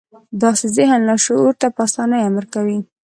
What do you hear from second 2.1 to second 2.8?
امر کوي